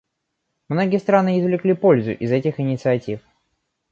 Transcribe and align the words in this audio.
Многие 0.67 0.97
страны 0.97 1.39
извлекли 1.39 1.73
пользу 1.75 2.09
из 2.09 2.31
этих 2.31 2.59
инициатив. 2.59 3.21